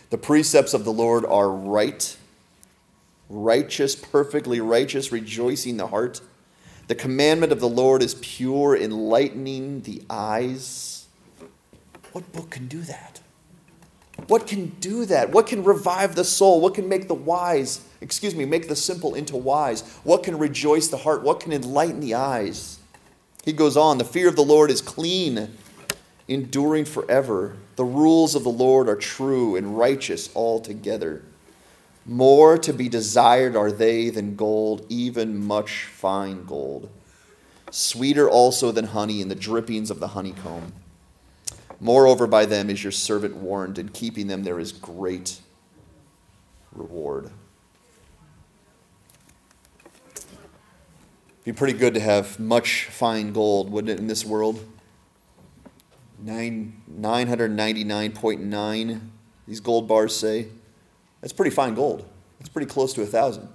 [0.09, 2.17] The precepts of the Lord are right
[3.29, 6.21] righteous, perfectly righteous, rejoicing the heart.
[6.87, 11.07] The commandment of the Lord is pure, enlightening the eyes.
[12.11, 13.21] What book can do that?
[14.27, 15.29] What can do that?
[15.31, 16.61] What can revive the soul?
[16.61, 19.81] What can make the wise, excuse me, make the simple into wise?
[20.03, 21.21] What can rejoice the heart?
[21.21, 22.79] What can enlighten the eyes?
[23.43, 25.55] He goes on, the fear of the Lord is clean,
[26.27, 27.57] enduring forever.
[27.75, 31.21] The rules of the Lord are true and righteous altogether.
[32.05, 36.89] More to be desired are they than gold, even much fine gold.
[37.69, 40.71] Sweeter also than honey and the drippings of the honeycomb.
[41.79, 45.39] Moreover, by them is your servant warned, and keeping them there is great
[46.71, 47.31] reward.
[50.15, 50.25] It'd
[51.43, 54.65] Be pretty good to have much fine gold, wouldn't it, in this world?
[56.19, 59.01] Nine, 999.9,
[59.47, 60.47] these gold bars say.
[61.21, 62.07] That's pretty fine gold.
[62.39, 63.49] It's pretty close to a thousand.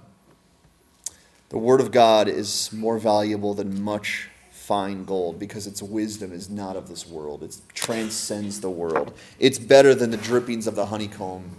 [1.49, 4.29] The Word of God is more valuable than much
[4.61, 7.41] fine gold because its wisdom is not of this world.
[7.41, 9.13] It transcends the world.
[9.39, 11.49] It's better than the drippings of the honeycomb.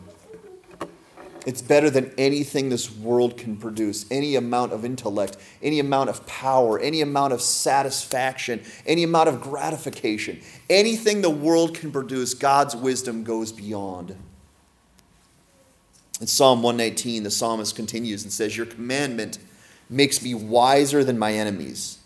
[1.44, 4.06] It's better than anything this world can produce.
[4.12, 9.40] Any amount of intellect, any amount of power, any amount of satisfaction, any amount of
[9.40, 10.40] gratification.
[10.70, 14.16] Anything the world can produce, God's wisdom goes beyond.
[16.20, 19.40] In Psalm 119, the psalmist continues and says, Your commandment
[19.90, 21.98] makes me wiser than my enemies.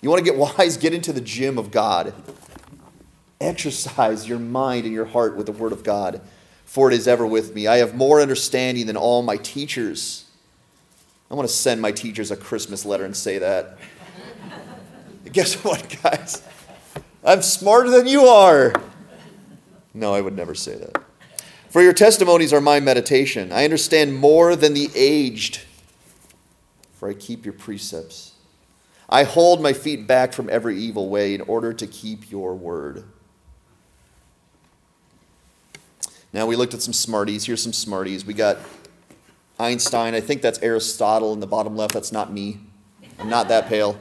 [0.00, 0.76] You want to get wise?
[0.76, 2.14] Get into the gym of God.
[3.40, 6.20] Exercise your mind and your heart with the Word of God,
[6.64, 7.66] for it is ever with me.
[7.66, 10.24] I have more understanding than all my teachers.
[11.30, 13.78] I want to send my teachers a Christmas letter and say that.
[15.32, 16.42] Guess what, guys?
[17.24, 18.72] I'm smarter than you are.
[19.94, 21.02] No, I would never say that.
[21.68, 23.52] For your testimonies are my meditation.
[23.52, 25.60] I understand more than the aged,
[26.94, 28.27] for I keep your precepts.
[29.08, 33.04] I hold my feet back from every evil way in order to keep your word.
[36.32, 37.46] Now, we looked at some smarties.
[37.46, 38.24] Here's some smarties.
[38.24, 38.58] We got
[39.58, 40.14] Einstein.
[40.14, 41.94] I think that's Aristotle in the bottom left.
[41.94, 42.60] That's not me.
[43.18, 43.98] I'm not that pale.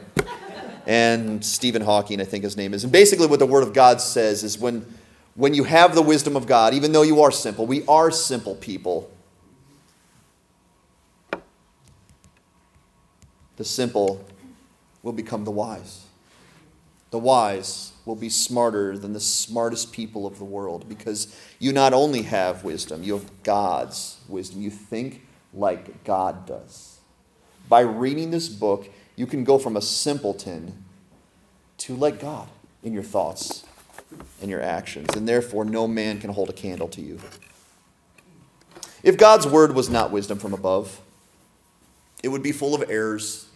[0.85, 2.83] And Stephen Hawking, I think his name is.
[2.83, 4.85] And basically, what the Word of God says is when
[5.37, 8.55] when you have the wisdom of God, even though you are simple, we are simple
[8.55, 9.11] people.
[13.57, 14.25] The simple
[15.07, 16.05] will become the wise.
[17.11, 21.93] The wise will be smarter than the smartest people of the world because you not
[21.93, 24.61] only have wisdom, you have God's wisdom.
[24.61, 26.99] You think like God does.
[27.69, 30.83] By reading this book, you can go from a simpleton
[31.77, 32.49] to like God
[32.83, 33.63] in your thoughts
[34.41, 37.19] and your actions, and therefore no man can hold a candle to you.
[39.03, 40.99] If God's word was not wisdom from above,
[42.21, 43.46] it would be full of errors,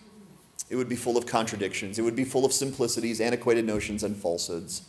[0.72, 4.16] it would be full of contradictions, it would be full of simplicities, antiquated notions, and
[4.16, 4.84] falsehoods.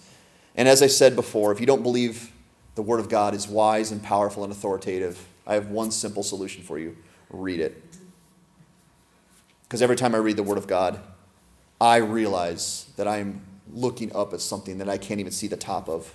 [0.54, 2.30] And as I said before, if you don't believe
[2.76, 6.62] the Word of God is wise and powerful and authoritative, I have one simple solution
[6.62, 6.96] for you
[7.30, 7.82] read it.
[9.64, 11.00] Because every time I read the Word of God,
[11.80, 15.56] I realize that I am looking up at something that I can't even see the
[15.56, 16.14] top of.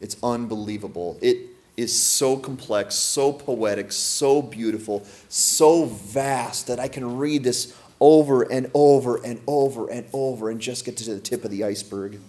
[0.00, 1.18] It's unbelievable.
[1.22, 1.38] It
[1.76, 8.42] is so complex, so poetic, so beautiful, so vast that I can read this over
[8.42, 12.20] and over and over and over and just get to the tip of the iceberg.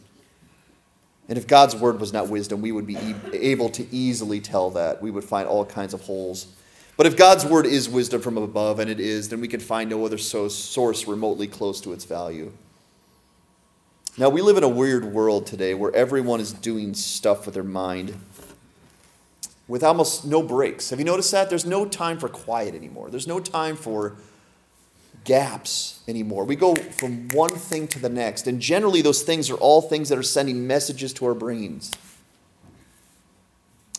[1.29, 2.97] And if God's word was not wisdom, we would be
[3.33, 5.01] able to easily tell that.
[5.01, 6.47] We would find all kinds of holes.
[6.95, 9.89] But if God's word is wisdom from above, and it is, then we can find
[9.89, 12.51] no other source remotely close to its value.
[14.17, 17.63] Now, we live in a weird world today where everyone is doing stuff with their
[17.63, 18.15] mind
[19.67, 20.89] with almost no breaks.
[20.89, 21.49] Have you noticed that?
[21.49, 23.09] There's no time for quiet anymore.
[23.09, 24.15] There's no time for
[25.27, 26.45] gaps anymore.
[26.45, 30.07] We go from one thing to the next, and generally, those things are all things
[30.09, 31.91] that are sending messages to our brains.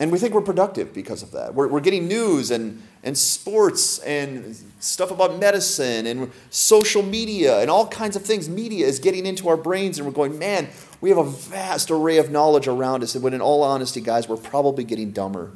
[0.01, 1.55] And we think we're productive because of that.
[1.55, 7.71] We're, we're getting news and, and sports and stuff about medicine and social media and
[7.71, 8.49] all kinds of things.
[8.49, 10.69] Media is getting into our brains, and we're going, man,
[11.01, 13.15] we have a vast array of knowledge around us.
[13.15, 15.51] And when, in all honesty, guys, we're probably getting dumber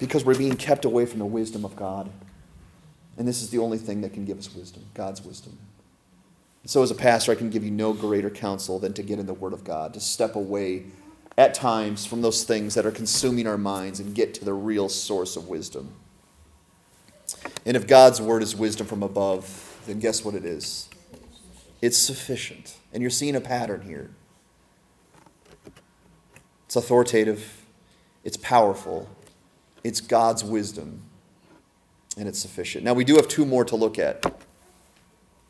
[0.00, 2.10] because we're being kept away from the wisdom of God.
[3.20, 5.58] And this is the only thing that can give us wisdom God's wisdom.
[6.64, 9.26] So, as a pastor, I can give you no greater counsel than to get in
[9.26, 10.84] the Word of God, to step away
[11.36, 14.88] at times from those things that are consuming our minds and get to the real
[14.88, 15.92] source of wisdom.
[17.66, 20.88] And if God's Word is wisdom from above, then guess what it is?
[21.82, 22.78] It's sufficient.
[22.90, 24.08] And you're seeing a pattern here.
[26.64, 27.66] It's authoritative,
[28.24, 29.10] it's powerful,
[29.84, 31.02] it's God's wisdom
[32.20, 32.84] and it's sufficient.
[32.84, 34.22] Now, we do have two more to look at.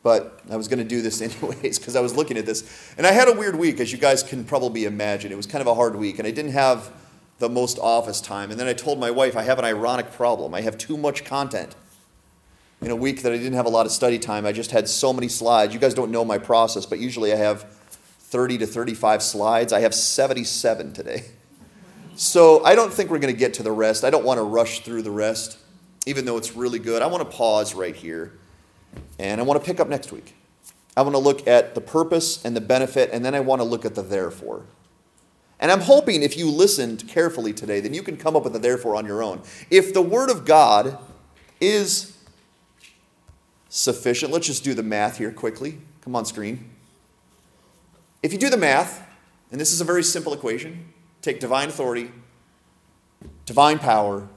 [0.03, 2.95] But I was going to do this anyways because I was looking at this.
[2.97, 5.31] And I had a weird week, as you guys can probably imagine.
[5.31, 6.91] It was kind of a hard week, and I didn't have
[7.39, 8.51] the most office time.
[8.51, 10.53] And then I told my wife I have an ironic problem.
[10.53, 11.75] I have too much content.
[12.81, 14.87] In a week that I didn't have a lot of study time, I just had
[14.87, 15.73] so many slides.
[15.73, 19.73] You guys don't know my process, but usually I have 30 to 35 slides.
[19.73, 21.25] I have 77 today.
[22.13, 24.03] So I don't think we're going to get to the rest.
[24.03, 25.57] I don't want to rush through the rest
[26.05, 28.33] even though it's really good, I want to pause right here
[29.19, 30.35] and I want to pick up next week.
[30.95, 33.63] I want to look at the purpose and the benefit, and then I want to
[33.63, 34.65] look at the therefore.
[35.59, 38.59] And I'm hoping if you listened carefully today, then you can come up with a
[38.59, 39.41] therefore on your own.
[39.69, 40.97] If the Word of God
[41.61, 42.17] is
[43.69, 45.77] sufficient, let's just do the math here quickly.
[46.01, 46.71] Come on, screen.
[48.21, 49.07] If you do the math,
[49.51, 52.09] and this is a very simple equation take divine authority,
[53.45, 54.27] divine power,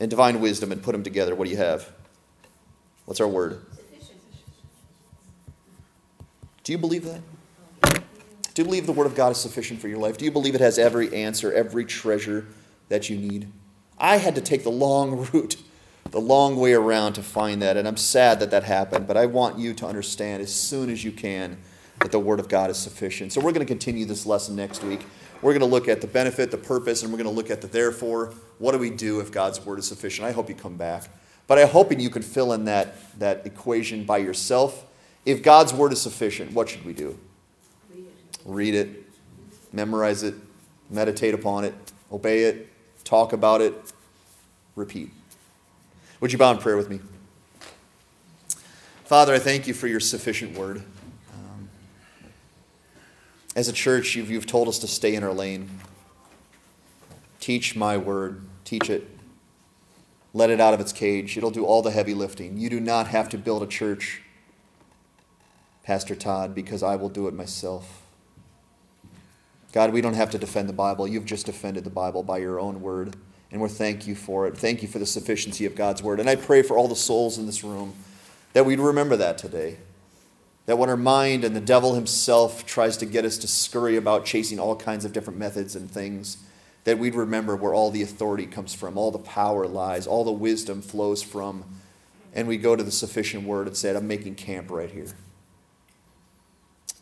[0.00, 1.90] and divine wisdom and put them together, what do you have?
[3.04, 3.64] What's our word?
[6.64, 7.20] Do you believe that?
[8.56, 10.16] Do you believe the Word of God is sufficient for your life?
[10.16, 12.46] Do you believe it has every answer, every treasure
[12.88, 13.52] that you need?
[13.98, 15.56] I had to take the long route,
[16.10, 19.26] the long way around to find that, and I'm sad that that happened, but I
[19.26, 21.58] want you to understand as soon as you can
[22.00, 23.32] that the Word of God is sufficient.
[23.32, 25.06] So we're going to continue this lesson next week.
[25.42, 27.60] We're going to look at the benefit, the purpose, and we're going to look at
[27.60, 28.32] the therefore.
[28.58, 30.26] What do we do if God's word is sufficient?
[30.26, 31.08] I hope you come back.
[31.46, 34.84] But I'm hoping you can fill in that, that equation by yourself.
[35.24, 37.18] If God's word is sufficient, what should we do?
[37.92, 38.40] Read it.
[38.44, 39.04] Read it,
[39.72, 40.34] memorize it,
[40.90, 41.74] meditate upon it,
[42.10, 42.68] obey it,
[43.04, 43.74] talk about it,
[44.74, 45.10] repeat.
[46.20, 47.00] Would you bow in prayer with me?
[49.04, 50.82] Father, I thank you for your sufficient word.
[53.56, 55.80] As a church, you've, you've told us to stay in our lane.
[57.40, 59.08] Teach my word, teach it.
[60.34, 61.38] Let it out of its cage.
[61.38, 62.58] It'll do all the heavy lifting.
[62.58, 64.20] You do not have to build a church,
[65.82, 68.02] Pastor Todd, because I will do it myself.
[69.72, 71.08] God, we don't have to defend the Bible.
[71.08, 73.16] You've just defended the Bible by your own word,
[73.50, 74.58] and we thank you for it.
[74.58, 76.20] Thank you for the sufficiency of God's word.
[76.20, 77.94] And I pray for all the souls in this room
[78.52, 79.78] that we'd remember that today.
[80.66, 84.26] That when our mind and the devil himself tries to get us to scurry about
[84.26, 86.38] chasing all kinds of different methods and things,
[86.84, 90.30] that we'd remember where all the authority comes from, all the power lies, all the
[90.30, 91.64] wisdom flows from,
[92.34, 95.08] and we go to the sufficient word and say, I'm making camp right here.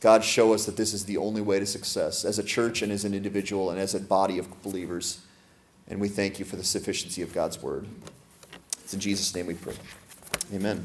[0.01, 2.93] God, show us that this is the only way to success as a church and
[2.93, 5.23] as an individual and as a body of believers.
[5.89, 7.87] And we thank you for the sufficiency of God's word.
[8.83, 9.75] It's in Jesus' name we pray.
[10.53, 10.85] Amen.